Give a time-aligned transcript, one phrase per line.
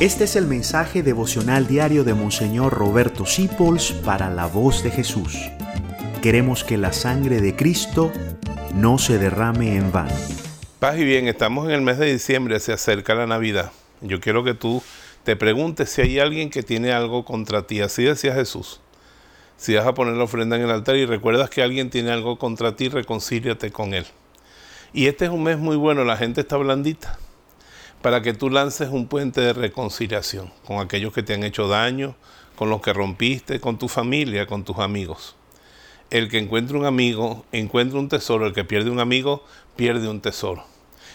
[0.00, 5.36] Este es el mensaje devocional diario de Monseñor Roberto Sipols para la voz de Jesús.
[6.22, 8.12] Queremos que la sangre de Cristo
[8.74, 10.14] no se derrame en vano.
[10.78, 13.72] Paz y bien, estamos en el mes de diciembre, se acerca la Navidad.
[14.00, 14.84] Yo quiero que tú
[15.24, 17.80] te preguntes si hay alguien que tiene algo contra ti.
[17.80, 18.80] Así decía Jesús.
[19.56, 22.38] Si vas a poner la ofrenda en el altar y recuerdas que alguien tiene algo
[22.38, 24.06] contra ti, reconcíliate con él.
[24.92, 27.18] Y este es un mes muy bueno, la gente está blandita
[28.02, 32.14] para que tú lances un puente de reconciliación con aquellos que te han hecho daño,
[32.56, 35.36] con los que rompiste, con tu familia, con tus amigos.
[36.10, 38.46] El que encuentra un amigo, encuentra un tesoro.
[38.46, 39.44] El que pierde un amigo,
[39.76, 40.64] pierde un tesoro.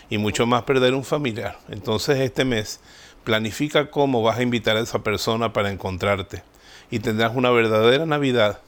[0.10, 1.58] Y mucho más perder un familiar.
[1.70, 2.80] Entonces este mes
[3.24, 6.44] planifica cómo vas a invitar a esa persona para encontrarte.
[6.92, 8.62] Y tendrás una verdadera Navidad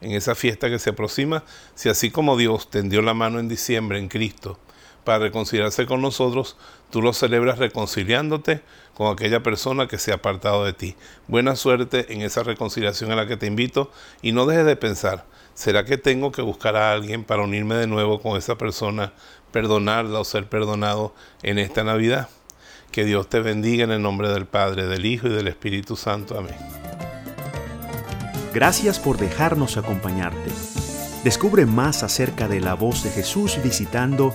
[0.00, 1.44] en esa fiesta que se aproxima,
[1.74, 4.58] si así como Dios tendió la mano en diciembre en Cristo
[5.04, 6.56] para reconciliarse con nosotros,
[6.90, 8.62] tú lo celebras reconciliándote
[8.94, 10.96] con aquella persona que se ha apartado de ti.
[11.28, 15.24] Buena suerte en esa reconciliación a la que te invito y no dejes de pensar,
[15.54, 19.12] ¿será que tengo que buscar a alguien para unirme de nuevo con esa persona,
[19.50, 22.28] perdonarla o ser perdonado en esta Navidad?
[22.90, 26.38] Que Dios te bendiga en el nombre del Padre, del Hijo y del Espíritu Santo.
[26.38, 26.56] Amén.
[28.52, 30.50] Gracias por dejarnos acompañarte.
[31.24, 34.34] Descubre más acerca de la voz de Jesús visitando